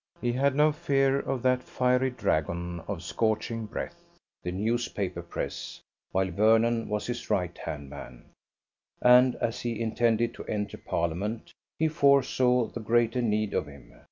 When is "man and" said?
7.91-9.35